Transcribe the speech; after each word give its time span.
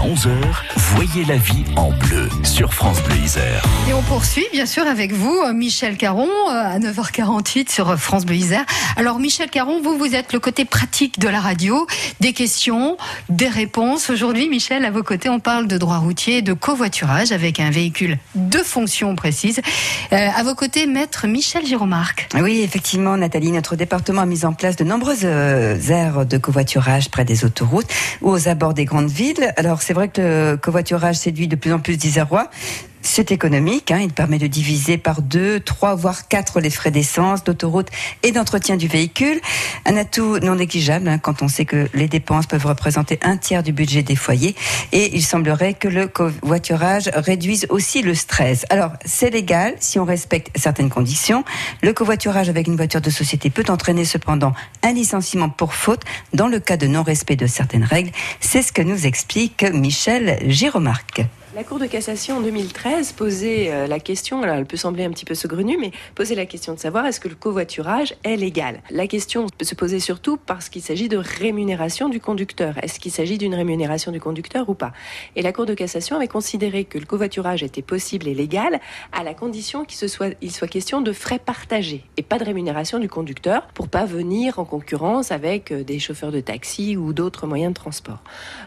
Jusqu'à 0.00 0.30
11h, 0.30 0.30
voyez 0.76 1.24
la 1.24 1.36
vie 1.36 1.64
en 1.76 1.90
bleu 1.90 2.28
sur 2.42 2.72
France 2.72 3.02
Bleu 3.02 3.16
Isère. 3.16 3.64
Et 3.88 3.94
on 3.94 4.02
poursuit 4.02 4.46
bien 4.52 4.66
sûr 4.66 4.86
avec 4.86 5.12
vous, 5.12 5.42
Michel 5.52 5.96
Caron, 5.96 6.28
euh, 6.28 6.52
à 6.52 6.78
9h48 6.78 7.70
sur 7.70 7.98
France 7.98 8.24
Bleu 8.24 8.36
Isère. 8.36 8.64
Alors 8.96 9.18
Michel 9.18 9.50
Caron, 9.50 9.80
vous, 9.82 9.96
vous 9.98 10.14
êtes 10.14 10.32
le 10.32 10.38
côté 10.38 10.64
pratique 10.64 11.18
de 11.18 11.28
la 11.28 11.40
radio, 11.40 11.86
des 12.20 12.32
questions, 12.32 12.96
des 13.28 13.48
réponses. 13.48 14.10
Aujourd'hui, 14.10 14.48
Michel, 14.48 14.84
à 14.84 14.90
vos 14.90 15.02
côtés, 15.02 15.28
on 15.28 15.40
parle 15.40 15.66
de 15.66 15.76
droit 15.76 15.98
routier 15.98 16.38
et 16.38 16.42
de 16.42 16.52
covoiturage 16.52 17.32
avec 17.32 17.60
un 17.60 17.70
véhicule 17.70 18.18
de 18.34 18.58
fonction 18.58 19.14
précise. 19.16 19.60
Euh, 20.12 20.28
à 20.34 20.42
vos 20.42 20.54
côtés, 20.54 20.86
maître 20.86 21.26
Michel 21.26 21.66
Giromarc. 21.66 22.28
Oui, 22.40 22.60
effectivement, 22.60 23.16
Nathalie, 23.16 23.52
notre 23.52 23.76
département 23.76 24.22
a 24.22 24.26
mis 24.26 24.44
en 24.44 24.52
place 24.52 24.76
de 24.76 24.84
nombreuses 24.84 25.24
euh, 25.24 25.78
aires 25.88 26.26
de 26.26 26.38
covoiturage 26.38 27.10
près 27.10 27.24
des 27.24 27.44
autoroutes 27.44 27.88
ou 28.20 28.30
aux 28.30 28.48
abords 28.48 28.74
des 28.74 28.84
grandes 28.84 29.10
villes. 29.10 29.52
Alors, 29.56 29.82
c'est 29.90 29.94
vrai 29.94 30.06
que 30.06 30.20
le 30.52 30.56
covoiturage 30.56 31.16
séduit 31.16 31.48
de 31.48 31.56
plus 31.56 31.72
en 31.72 31.80
plus 31.80 31.96
d'Isérois. 31.96 32.48
C'est 33.12 33.32
économique, 33.32 33.90
hein, 33.90 33.98
il 34.00 34.12
permet 34.12 34.38
de 34.38 34.46
diviser 34.46 34.96
par 34.96 35.20
deux, 35.20 35.58
trois, 35.58 35.96
voire 35.96 36.28
quatre 36.28 36.60
les 36.60 36.70
frais 36.70 36.92
d'essence, 36.92 37.42
d'autoroute 37.42 37.88
et 38.22 38.30
d'entretien 38.30 38.76
du 38.76 38.86
véhicule. 38.86 39.40
Un 39.84 39.96
atout 39.96 40.38
non 40.38 40.54
négligeable 40.54 41.08
hein, 41.08 41.18
quand 41.18 41.42
on 41.42 41.48
sait 41.48 41.64
que 41.64 41.88
les 41.92 42.06
dépenses 42.06 42.46
peuvent 42.46 42.66
représenter 42.66 43.18
un 43.22 43.36
tiers 43.36 43.64
du 43.64 43.72
budget 43.72 44.04
des 44.04 44.14
foyers. 44.14 44.54
Et 44.92 45.10
il 45.16 45.24
semblerait 45.24 45.74
que 45.74 45.88
le 45.88 46.06
covoiturage 46.06 47.10
réduise 47.12 47.66
aussi 47.68 48.02
le 48.02 48.14
stress. 48.14 48.64
Alors, 48.70 48.92
c'est 49.04 49.30
légal 49.30 49.74
si 49.80 49.98
on 49.98 50.04
respecte 50.04 50.56
certaines 50.56 50.88
conditions. 50.88 51.44
Le 51.82 51.92
covoiturage 51.92 52.48
avec 52.48 52.68
une 52.68 52.76
voiture 52.76 53.00
de 53.00 53.10
société 53.10 53.50
peut 53.50 53.66
entraîner 53.70 54.04
cependant 54.04 54.54
un 54.84 54.92
licenciement 54.92 55.48
pour 55.48 55.74
faute 55.74 56.02
dans 56.32 56.46
le 56.46 56.60
cas 56.60 56.76
de 56.76 56.86
non-respect 56.86 57.34
de 57.34 57.48
certaines 57.48 57.82
règles. 57.82 58.12
C'est 58.38 58.62
ce 58.62 58.72
que 58.72 58.82
nous 58.82 59.04
explique 59.04 59.64
Michel 59.64 60.38
Giromarc. 60.46 61.24
La 61.52 61.64
Cour 61.64 61.80
de 61.80 61.86
cassation 61.86 62.36
en 62.36 62.40
2013 62.42 63.10
posait 63.10 63.72
euh, 63.72 63.88
la 63.88 63.98
question, 63.98 64.40
alors 64.44 64.54
elle 64.54 64.66
peut 64.66 64.76
sembler 64.76 65.04
un 65.04 65.10
petit 65.10 65.24
peu 65.24 65.34
saugrenue, 65.34 65.76
mais 65.80 65.90
posait 66.14 66.36
la 66.36 66.46
question 66.46 66.74
de 66.74 66.78
savoir 66.78 67.06
est-ce 67.06 67.18
que 67.18 67.26
le 67.26 67.34
covoiturage 67.34 68.14
est 68.22 68.36
légal? 68.36 68.80
La 68.88 69.08
question 69.08 69.48
se 69.60 69.74
posait 69.74 69.98
surtout 69.98 70.36
parce 70.36 70.68
qu'il 70.68 70.80
s'agit 70.80 71.08
de 71.08 71.16
rémunération 71.16 72.08
du 72.08 72.20
conducteur. 72.20 72.78
Est-ce 72.84 73.00
qu'il 73.00 73.10
s'agit 73.10 73.36
d'une 73.36 73.56
rémunération 73.56 74.12
du 74.12 74.20
conducteur 74.20 74.68
ou 74.68 74.74
pas? 74.74 74.92
Et 75.34 75.42
la 75.42 75.52
Cour 75.52 75.66
de 75.66 75.74
cassation 75.74 76.14
avait 76.14 76.28
considéré 76.28 76.84
que 76.84 76.98
le 76.98 77.04
covoiturage 77.04 77.64
était 77.64 77.82
possible 77.82 78.28
et 78.28 78.34
légal 78.34 78.78
à 79.10 79.24
la 79.24 79.34
condition 79.34 79.84
qu'il 79.84 80.08
soit, 80.08 80.36
soit 80.48 80.68
question 80.68 81.00
de 81.00 81.12
frais 81.12 81.40
partagés 81.40 82.04
et 82.16 82.22
pas 82.22 82.38
de 82.38 82.44
rémunération 82.44 83.00
du 83.00 83.08
conducteur 83.08 83.66
pour 83.74 83.88
pas 83.88 84.04
venir 84.04 84.60
en 84.60 84.64
concurrence 84.64 85.32
avec 85.32 85.72
euh, 85.72 85.82
des 85.82 85.98
chauffeurs 85.98 86.30
de 86.30 86.40
taxi 86.40 86.96
ou 86.96 87.12
d'autres 87.12 87.48
moyens 87.48 87.72
de 87.72 87.76
transport. 87.76 88.22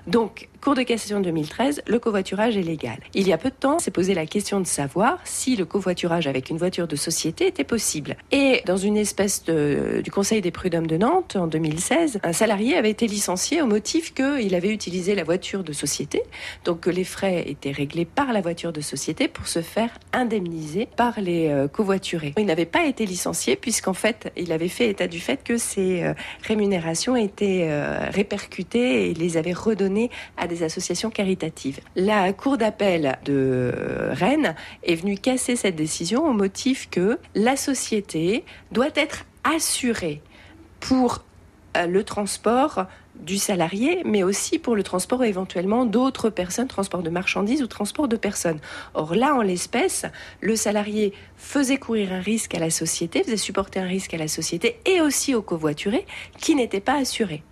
Donc, 0.06 0.50
Cour 0.64 0.76
de 0.76 0.84
cassation 0.84 1.20
2013, 1.20 1.82
le 1.88 2.00
covoiturage 2.00 2.56
est 2.56 2.62
légal. 2.62 2.98
Il 3.14 3.28
y 3.28 3.34
a 3.34 3.38
peu 3.38 3.50
de 3.50 3.54
temps, 3.54 3.80
s'est 3.80 3.92
posé 3.92 4.14
la 4.14 4.26
question 4.26 4.62
de 4.62 4.66
savoir 4.66 5.20
si 5.26 5.58
le 5.58 5.66
covoiturage 5.66 6.26
avec 6.26 6.50
une 6.50 6.58
voiture 6.58 6.88
de 6.88 6.96
société 6.96 7.48
était 7.48 7.66
possible. 7.66 8.16
Et 8.32 8.62
dans 8.66 8.78
une 8.78 8.96
espèce 8.96 9.44
du 9.44 10.10
Conseil 10.10 10.40
des 10.40 10.52
prud'hommes 10.52 10.88
de 10.88 10.96
Nantes, 10.96 11.36
en 11.36 11.48
2016, 11.48 12.22
un 12.24 12.32
salarié 12.32 12.78
avait 12.78 12.92
été 12.92 13.08
licencié 13.08 13.62
au 13.62 13.66
motif 13.66 14.14
qu'il 14.14 14.56
avait 14.56 14.70
utilisé 14.70 15.16
la 15.16 15.26
voiture 15.26 15.66
de 15.66 15.74
société, 15.74 16.24
donc 16.64 16.80
que 16.80 16.90
les 16.90 17.04
frais 17.04 17.44
étaient 17.46 17.72
réglés 17.72 18.06
par 18.06 18.32
la 18.32 18.40
voiture 18.40 18.72
de 18.72 18.80
société 18.80 19.28
pour 19.28 19.48
se 19.48 19.62
faire 19.62 19.90
indemniser 20.14 20.88
par 20.96 21.20
les 21.20 21.50
euh, 21.50 21.68
covoiturés. 21.68 22.36
Il 22.38 22.46
n'avait 22.46 22.66
pas 22.66 22.86
été 22.86 23.06
licencié 23.06 23.58
puisqu'en 23.58 23.94
fait, 23.94 24.32
il 24.38 24.54
avait 24.54 24.70
fait 24.70 24.88
état 24.88 25.08
du 25.08 25.20
fait 25.20 25.44
que 25.44 25.58
ces 25.58 26.04
euh, 26.04 26.14
rémunérations 26.48 27.18
étaient 27.18 27.68
euh, 27.70 28.10
répercutées 28.12 29.10
et 29.10 29.14
les 29.14 29.36
avait 29.36 29.52
redonnées 29.52 30.10
à 30.38 30.48
des 30.48 30.53
associations 30.62 31.10
caritatives. 31.10 31.80
La 31.96 32.32
Cour 32.34 32.58
d'appel 32.58 33.18
de 33.26 33.72
Rennes 34.12 34.56
est 34.84 34.96
venue 34.96 35.18
casser 35.18 35.56
cette 35.56 35.76
décision 35.76 36.28
au 36.28 36.34
motif 36.34 36.90
que 36.90 37.18
la 37.34 37.56
société 37.56 38.44
doit 38.72 38.90
être 38.96 39.26
assurée 39.44 40.22
pour 40.80 41.24
euh, 41.78 41.88
le 41.88 42.04
transport 42.04 42.86
du 43.16 43.38
salarié, 43.38 44.02
mais 44.06 44.24
aussi 44.24 44.60
pour 44.60 44.76
le 44.76 44.84
transport 44.84 45.24
éventuellement 45.24 45.86
d'autres 45.86 46.30
personnes, 46.30 46.68
transport 46.68 47.04
de 47.04 47.10
marchandises 47.10 47.62
ou 47.62 47.68
transport 47.68 48.08
de 48.08 48.16
personnes. 48.16 48.60
Or 48.94 49.16
là, 49.16 49.36
en 49.36 49.42
l'espèce, 49.42 50.06
le 50.42 50.56
salarié 50.56 51.14
faisait 51.38 51.78
courir 51.78 52.12
un 52.12 52.20
risque 52.20 52.56
à 52.56 52.60
la 52.60 52.70
société, 52.70 53.24
faisait 53.24 53.38
supporter 53.38 53.80
un 53.80 53.88
risque 53.88 54.14
à 54.14 54.18
la 54.18 54.28
société 54.28 54.80
et 54.86 55.02
aussi 55.02 55.36
au 55.36 55.42
covoituré 55.42 56.06
qui 56.40 56.56
n'était 56.56 56.80
pas 56.80 56.96
assuré. 56.96 57.44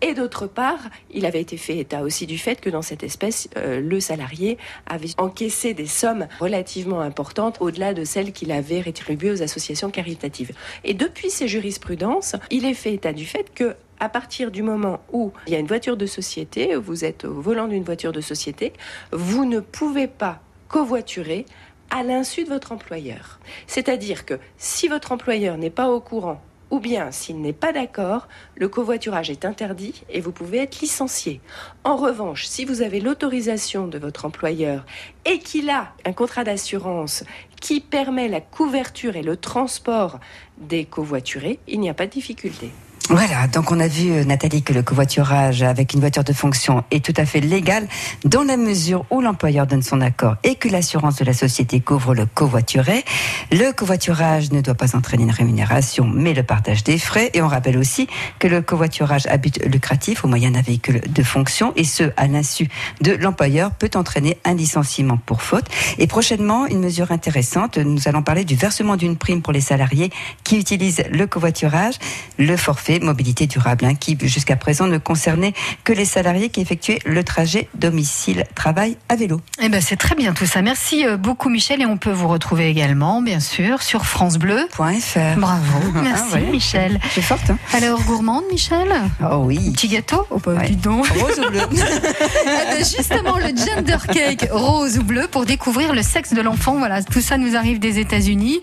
Et 0.00 0.12
d'autre 0.12 0.46
part, 0.46 0.80
il 1.10 1.24
avait 1.24 1.40
été 1.40 1.56
fait 1.56 1.78
état 1.78 2.02
aussi 2.02 2.26
du 2.26 2.36
fait 2.36 2.60
que 2.60 2.68
dans 2.68 2.82
cette 2.82 3.02
espèce, 3.02 3.48
euh, 3.56 3.80
le 3.80 4.00
salarié 4.00 4.58
avait 4.86 5.08
encaissé 5.18 5.72
des 5.72 5.86
sommes 5.86 6.26
relativement 6.40 7.00
importantes 7.00 7.56
au-delà 7.60 7.94
de 7.94 8.04
celles 8.04 8.32
qu'il 8.32 8.52
avait 8.52 8.80
rétribuées 8.80 9.30
aux 9.30 9.42
associations 9.42 9.90
caritatives. 9.90 10.52
Et 10.84 10.94
depuis 10.94 11.30
ces 11.30 11.48
jurisprudences, 11.48 12.36
il 12.50 12.66
est 12.66 12.74
fait 12.74 12.92
état 12.92 13.12
du 13.12 13.24
fait 13.24 13.54
que 13.54 13.76
à 14.00 14.08
partir 14.08 14.50
du 14.50 14.62
moment 14.62 15.00
où 15.12 15.32
il 15.46 15.52
y 15.52 15.56
a 15.56 15.58
une 15.58 15.66
voiture 15.66 15.96
de 15.96 16.06
société, 16.06 16.74
vous 16.74 17.04
êtes 17.04 17.24
au 17.24 17.40
volant 17.40 17.68
d'une 17.68 17.84
voiture 17.84 18.12
de 18.12 18.20
société, 18.20 18.72
vous 19.12 19.44
ne 19.44 19.60
pouvez 19.60 20.08
pas 20.08 20.40
covoiturer 20.68 21.46
à 21.90 22.02
l'insu 22.02 22.44
de 22.44 22.48
votre 22.48 22.72
employeur. 22.72 23.38
C'est-à-dire 23.66 24.26
que 24.26 24.34
si 24.58 24.88
votre 24.88 25.12
employeur 25.12 25.56
n'est 25.56 25.70
pas 25.70 25.88
au 25.90 26.00
courant 26.00 26.42
ou 26.74 26.80
bien 26.80 27.12
s'il 27.12 27.40
n'est 27.40 27.52
pas 27.52 27.72
d'accord, 27.72 28.26
le 28.56 28.68
covoiturage 28.68 29.30
est 29.30 29.44
interdit 29.44 30.02
et 30.10 30.20
vous 30.20 30.32
pouvez 30.32 30.58
être 30.58 30.80
licencié. 30.80 31.40
En 31.84 31.94
revanche, 31.94 32.46
si 32.46 32.64
vous 32.64 32.82
avez 32.82 32.98
l'autorisation 32.98 33.86
de 33.86 33.96
votre 33.96 34.24
employeur 34.24 34.84
et 35.24 35.38
qu'il 35.38 35.70
a 35.70 35.92
un 36.04 36.12
contrat 36.12 36.42
d'assurance 36.42 37.22
qui 37.60 37.78
permet 37.80 38.26
la 38.26 38.40
couverture 38.40 39.14
et 39.14 39.22
le 39.22 39.36
transport 39.36 40.18
des 40.58 40.84
covoiturés, 40.84 41.60
il 41.68 41.78
n'y 41.78 41.88
a 41.88 41.94
pas 41.94 42.06
de 42.06 42.10
difficulté. 42.10 42.72
Voilà, 43.10 43.46
donc 43.48 43.70
on 43.70 43.80
a 43.80 43.86
vu 43.86 44.12
euh, 44.12 44.24
Nathalie 44.24 44.62
que 44.62 44.72
le 44.72 44.82
covoiturage 44.82 45.62
avec 45.62 45.92
une 45.92 46.00
voiture 46.00 46.24
de 46.24 46.32
fonction 46.32 46.84
est 46.90 47.04
tout 47.04 47.12
à 47.18 47.26
fait 47.26 47.40
légal 47.40 47.86
dans 48.24 48.42
la 48.42 48.56
mesure 48.56 49.04
où 49.10 49.20
l'employeur 49.20 49.66
donne 49.66 49.82
son 49.82 50.00
accord 50.00 50.36
et 50.42 50.54
que 50.54 50.70
l'assurance 50.70 51.16
de 51.16 51.24
la 51.26 51.34
société 51.34 51.80
couvre 51.80 52.14
le 52.14 52.24
covoituré. 52.24 53.04
Le 53.52 53.72
covoiturage 53.72 54.52
ne 54.52 54.62
doit 54.62 54.74
pas 54.74 54.96
entraîner 54.96 55.24
une 55.24 55.30
rémunération 55.30 56.06
mais 56.06 56.32
le 56.32 56.44
partage 56.44 56.82
des 56.82 56.96
frais 56.96 57.30
et 57.34 57.42
on 57.42 57.46
rappelle 57.46 57.76
aussi 57.76 58.08
que 58.38 58.48
le 58.48 58.62
covoiturage 58.62 59.26
à 59.26 59.36
but 59.36 59.62
lucratif 59.66 60.24
au 60.24 60.28
moyen 60.28 60.52
d'un 60.52 60.62
véhicule 60.62 61.02
de 61.06 61.22
fonction 61.22 61.74
et 61.76 61.84
ce 61.84 62.04
à 62.16 62.26
l'insu 62.26 62.68
de 63.02 63.12
l'employeur 63.12 63.70
peut 63.72 63.90
entraîner 63.96 64.38
un 64.46 64.54
licenciement 64.54 65.18
pour 65.18 65.42
faute. 65.42 65.66
Et 65.98 66.06
prochainement, 66.06 66.66
une 66.66 66.80
mesure 66.80 67.12
intéressante, 67.12 67.76
nous 67.76 68.08
allons 68.08 68.22
parler 68.22 68.46
du 68.46 68.54
versement 68.54 68.96
d'une 68.96 69.16
prime 69.16 69.42
pour 69.42 69.52
les 69.52 69.60
salariés 69.60 70.10
qui 70.42 70.58
utilisent 70.58 71.04
le 71.10 71.26
covoiturage, 71.26 71.96
le 72.38 72.56
forfait 72.56 72.93
mobilité 73.00 73.46
durable, 73.46 73.84
hein, 73.84 73.94
qui 73.94 74.16
jusqu'à 74.22 74.56
présent 74.56 74.86
ne 74.86 74.98
concernait 74.98 75.52
que 75.84 75.92
les 75.92 76.04
salariés 76.04 76.48
qui 76.48 76.60
effectuaient 76.60 76.98
le 77.04 77.24
trajet 77.24 77.68
domicile-travail 77.74 78.96
à 79.08 79.16
vélo. 79.16 79.40
Eh 79.62 79.68
ben 79.68 79.80
c'est 79.80 79.96
très 79.96 80.14
bien 80.14 80.32
tout 80.32 80.46
ça. 80.46 80.62
Merci 80.62 81.06
euh, 81.06 81.16
beaucoup 81.16 81.48
Michel 81.48 81.82
et 81.82 81.86
on 81.86 81.96
peut 81.96 82.12
vous 82.12 82.28
retrouver 82.28 82.68
également, 82.68 83.22
bien 83.22 83.40
sûr, 83.40 83.82
sur 83.82 84.06
francebleu.fr. 84.06 85.38
Bravo, 85.38 85.92
merci 86.02 86.22
ah 86.34 86.50
Michel. 86.50 87.00
C'est 87.10 87.22
forte. 87.22 87.50
Hein. 87.50 87.58
Alors 87.72 88.02
gourmande 88.02 88.44
Michel? 88.50 88.88
Oh 89.22 89.42
oui. 89.44 89.72
Petit 89.72 89.88
gâteau? 89.88 90.26
Oh, 90.30 90.38
bah, 90.44 90.62
Dis 90.66 90.76
donc. 90.76 91.06
Rose 91.08 91.40
ou 91.40 91.50
bleu 91.50 91.60
eh 91.72 92.44
ben, 92.44 92.78
Justement 92.78 93.38
le 93.38 93.48
gender 93.48 93.98
cake 94.12 94.48
rose 94.50 94.98
ou 94.98 95.02
bleu 95.02 95.26
pour 95.30 95.44
découvrir 95.44 95.92
le 95.92 96.02
sexe 96.02 96.32
de 96.32 96.40
l'enfant. 96.40 96.76
Voilà, 96.78 97.02
tout 97.02 97.20
ça 97.20 97.38
nous 97.38 97.56
arrive 97.56 97.78
des 97.78 97.98
États-Unis. 97.98 98.60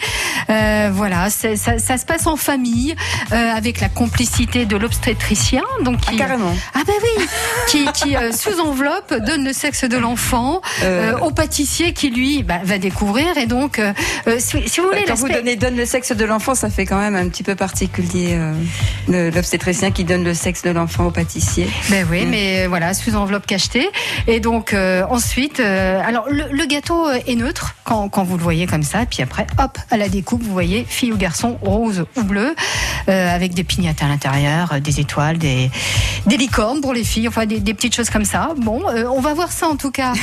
Euh, 0.50 0.90
voilà, 0.94 1.30
ça, 1.30 1.56
ça, 1.56 1.98
se 1.98 2.06
passe 2.06 2.28
en 2.28 2.38
famille 2.38 2.96
euh, 3.32 3.52
avec 3.52 3.80
la 3.80 3.90
complicité 3.90 4.21
de 4.22 4.78
l'obstétricien, 4.78 5.64
donc 5.82 6.02
qui, 6.02 6.10
ah, 6.14 6.18
carrément. 6.18 6.54
Ah 6.76 6.82
ben 6.86 6.94
oui, 7.02 7.26
qui, 7.68 7.86
qui 7.94 8.16
euh, 8.16 8.32
sous 8.32 8.60
enveloppe 8.60 9.14
donne 9.26 9.44
le 9.44 9.52
sexe 9.52 9.84
de 9.84 9.98
l'enfant 9.98 10.62
euh... 10.84 11.14
euh 11.14 11.20
au 11.22 11.32
pâtissier 11.32 11.94
qui 11.94 12.10
lui 12.10 12.44
bah, 12.44 12.60
va 12.64 12.78
découvrir 12.78 13.38
et 13.38 13.46
donc 13.46 13.82
si, 14.38 14.68
si, 14.68 14.80
vous 14.80 14.88
voulez 14.88 15.04
quand 15.08 15.16
vous 15.16 15.30
donnez 15.30 15.56
donne 15.56 15.76
le 15.76 15.86
sexe 15.86 16.12
de 16.12 16.26
l'enfant, 16.26 16.56
ça 16.56 16.70
fait 16.70 16.86
quand 16.86 17.00
même 17.00 17.16
un 17.16 17.28
petit 17.30 17.44
peu 17.44 17.56
particulier 17.56 18.38
l'obstétricien 19.08 19.92
qui 19.92 20.04
donne 20.04 20.24
le 20.24 20.34
sexe 20.34 20.62
de 20.64 20.70
l'enfant 20.70 21.06
au 21.06 21.12
pâtissier. 21.12 21.68
Ben 21.90 22.06
oui, 22.10 22.26
mm. 22.26 22.30
mais 22.30 22.68
voilà 22.68 22.94
sous 22.94 23.16
enveloppe 23.16 23.46
cachetée 23.46 23.90
et 24.28 24.40
donc 24.40 24.76
ensuite, 25.10 25.60
alors 25.60 26.28
le, 26.30 26.46
le, 26.52 26.66
gâteau 26.66 27.10
est 27.10 27.36
neutre 27.36 27.76
quand, 27.84 28.10
quand 28.10 28.24
vous 28.24 28.38
le 28.38 28.44
voyez 28.44 28.68
comme 28.68 28.84
ça, 28.84 29.06
puis 29.06 29.24
après 29.24 29.48
hop 29.60 29.78
à 29.90 29.98
la 29.98 30.10
découpe 30.10 30.44
vous 30.44 30.54
voyez 30.54 30.86
fille 30.88 31.12
ou 31.12 31.18
garçon 31.18 31.58
rose 31.62 32.06
ou 32.16 32.24
bleu 32.24 32.56
avec 33.08 33.54
des 33.54 33.64
pignates 33.64 34.02
à 34.04 34.11
l'intérieur, 34.12 34.80
des 34.82 35.00
étoiles, 35.00 35.38
des, 35.38 35.72
des 36.26 36.38
licornes 36.38 36.82
pour 36.82 36.94
les 36.94 37.04
filles, 37.04 37.28
enfin 37.28 37.46
des, 37.46 37.60
des 37.60 37.74
petites 37.74 37.96
choses 37.96 38.10
comme 38.10 38.26
ça. 38.26 38.50
Bon, 38.58 38.82
on 39.12 39.22
va 39.22 39.34
voir 39.34 39.52
ça 39.52 39.68
en 39.68 39.76
tout 39.76 39.92
cas 39.92 40.14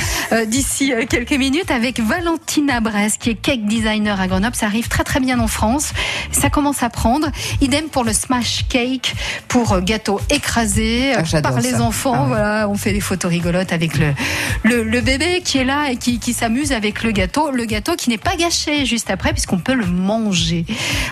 d'ici 0.47 0.93
quelques 1.09 1.33
minutes 1.33 1.71
avec 1.71 1.99
Valentina 1.99 2.79
Brest, 2.79 3.17
qui 3.21 3.31
est 3.31 3.35
cake 3.35 3.65
designer 3.65 4.19
à 4.21 4.27
Grenoble. 4.27 4.55
Ça 4.55 4.67
arrive 4.67 4.87
très 4.87 5.03
très 5.03 5.19
bien 5.19 5.39
en 5.39 5.47
France. 5.47 5.91
Ça 6.31 6.49
commence 6.49 6.83
à 6.83 6.89
prendre. 6.89 7.27
Idem 7.61 7.85
pour 7.89 8.03
le 8.03 8.13
smash 8.13 8.65
cake, 8.69 9.15
pour 9.47 9.81
gâteau 9.81 10.21
écrasé 10.29 11.13
Ah, 11.15 11.41
par 11.41 11.59
les 11.59 11.71
ça. 11.71 11.81
enfants. 11.81 12.13
Ah 12.15 12.21
ouais. 12.23 12.27
Voilà, 12.29 12.69
on 12.69 12.75
fait 12.75 12.93
des 12.93 13.01
photos 13.01 13.29
rigolotes 13.31 13.73
avec 13.73 13.97
le, 13.97 14.13
le, 14.63 14.83
le 14.83 15.01
bébé 15.01 15.41
qui 15.43 15.57
est 15.57 15.63
là 15.63 15.89
et 15.91 15.97
qui, 15.97 16.19
qui 16.19 16.33
s'amuse 16.33 16.71
avec 16.71 17.03
le 17.03 17.11
gâteau. 17.11 17.51
Le 17.51 17.65
gâteau 17.65 17.95
qui 17.95 18.09
n'est 18.09 18.17
pas 18.17 18.35
gâché 18.35 18.85
juste 18.85 19.09
après 19.09 19.31
puisqu'on 19.33 19.59
peut 19.59 19.73
le 19.73 19.85
manger. 19.85 20.65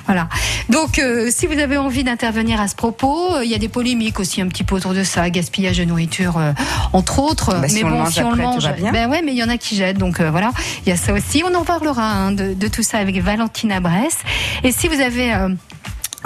Voilà. 0.05 0.29
Donc, 0.69 0.99
euh, 0.99 1.29
si 1.31 1.47
vous 1.47 1.57
avez 1.59 1.77
envie 1.77 2.03
d'intervenir 2.03 2.61
à 2.61 2.66
ce 2.67 2.75
propos, 2.75 3.35
euh, 3.35 3.45
il 3.45 3.51
y 3.51 3.55
a 3.55 3.57
des 3.57 3.67
polémiques 3.69 4.19
aussi 4.19 4.41
un 4.41 4.47
petit 4.47 4.63
peu 4.63 4.75
autour 4.75 4.93
de 4.93 5.03
ça, 5.03 5.29
gaspillage 5.29 5.77
de 5.77 5.85
nourriture, 5.85 6.37
euh, 6.37 6.51
entre 6.93 7.19
autres. 7.19 7.59
Bah, 7.59 7.67
si 7.67 7.75
mais 7.75 7.83
on 7.83 7.89
bon, 7.89 7.97
mange 7.99 8.13
si 8.13 8.21
on 8.21 8.31
le 8.31 8.41
après, 8.41 8.43
mange, 8.43 8.69
ben 8.91 9.09
ouais, 9.09 9.21
mais 9.21 9.31
il 9.31 9.37
y 9.37 9.43
en 9.43 9.49
a 9.49 9.57
qui 9.57 9.75
jettent. 9.75 9.97
Donc 9.97 10.19
euh, 10.19 10.29
voilà, 10.31 10.51
il 10.85 10.89
y 10.89 10.91
a 10.91 10.97
ça 10.97 11.13
aussi. 11.13 11.43
On 11.49 11.53
en 11.55 11.63
parlera 11.63 12.03
hein, 12.03 12.31
de, 12.31 12.53
de 12.53 12.67
tout 12.67 12.83
ça 12.83 12.97
avec 12.97 13.21
Valentina 13.21 13.79
Bress. 13.79 14.17
Et 14.63 14.71
si 14.71 14.87
vous 14.87 14.99
avez 14.99 15.33
euh, 15.33 15.49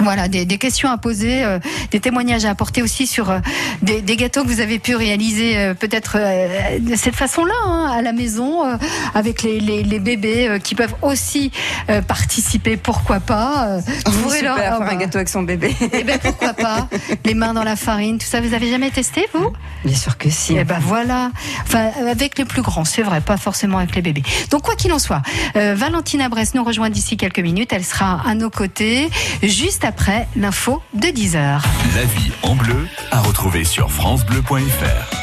voilà, 0.02 0.28
des, 0.28 0.44
des 0.44 0.58
questions 0.58 0.90
à 0.90 0.98
poser, 0.98 1.44
euh, 1.44 1.58
des 1.90 2.00
témoignages 2.00 2.44
à 2.44 2.50
apporter 2.50 2.82
aussi 2.82 3.06
sur 3.06 3.30
euh, 3.30 3.38
des, 3.82 4.00
des 4.02 4.16
gâteaux 4.16 4.42
que 4.42 4.48
vous 4.48 4.60
avez 4.60 4.78
pu 4.78 4.94
réaliser 4.96 5.56
euh, 5.58 5.74
peut-être 5.74 6.16
euh, 6.18 6.78
de 6.78 6.94
cette 6.96 7.14
façon-là 7.16 7.54
hein, 7.64 7.90
à 7.96 8.02
la 8.02 8.12
maison 8.12 8.66
euh, 8.66 8.76
avec 9.14 9.42
les, 9.42 9.60
les, 9.60 9.82
les 9.82 9.98
bébés 9.98 10.48
euh, 10.48 10.58
qui 10.58 10.74
peuvent 10.74 10.94
aussi 11.02 11.50
euh, 11.90 12.02
participer. 12.02 12.76
Pourquoi 12.76 13.20
pas 13.20 13.66
euh, 13.68 13.80
vous 14.06 14.30
Oui, 14.30 14.40
leur- 14.42 14.56
faire 14.56 14.78
bah, 14.80 14.88
un 14.90 14.96
gâteau 14.96 15.16
avec 15.18 15.28
son 15.28 15.42
bébé. 15.42 15.74
Eh 15.92 16.04
ben 16.04 16.18
pourquoi 16.18 16.52
pas 16.54 16.88
Les 17.24 17.34
mains 17.34 17.54
dans 17.54 17.64
la 17.64 17.76
farine, 17.76 18.18
tout 18.18 18.26
ça. 18.26 18.40
Vous 18.40 18.54
avez 18.54 18.70
jamais 18.70 18.90
testé 18.90 19.26
vous? 19.34 19.50
Bien 19.84 19.96
sûr 19.96 20.16
que 20.18 20.30
si. 20.30 20.56
eh 20.56 20.64
ben 20.64 20.78
voilà. 20.80 21.30
Enfin, 21.64 21.90
avec 22.10 22.38
les 22.38 22.44
plus 22.44 22.62
grands, 22.62 22.84
c'est 22.84 23.02
vrai, 23.02 23.20
pas 23.20 23.36
forcément 23.36 23.78
avec 23.78 23.94
les 23.94 24.02
bébés. 24.02 24.22
Donc 24.50 24.62
quoi 24.62 24.74
qu'il 24.74 24.92
en 24.92 24.98
soit, 24.98 25.22
euh, 25.56 25.74
Valentina 25.76 26.28
Bress 26.28 26.54
nous 26.54 26.64
rejoint 26.64 26.90
d'ici 26.90 27.16
quelques 27.16 27.38
minutes. 27.40 27.72
Elle 27.72 27.84
sera 27.84 28.20
à 28.26 28.34
nos 28.34 28.50
côtés 28.50 29.08
juste 29.42 29.84
après 29.84 29.91
l'info 30.36 30.82
de 30.94 31.08
10 31.08 31.36
heures. 31.36 31.62
La 31.94 32.04
vie 32.04 32.32
en 32.42 32.54
bleu 32.54 32.86
à 33.10 33.20
retrouver 33.20 33.64
sur 33.64 33.90
FranceBleu.fr. 33.90 35.21